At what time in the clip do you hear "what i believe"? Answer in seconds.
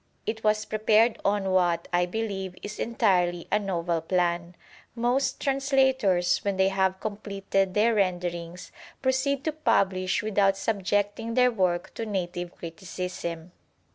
1.51-2.55